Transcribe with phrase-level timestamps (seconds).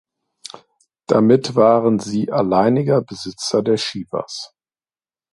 [1.05, 4.51] Damit waren sie alleiniger Besitzer der Chivas.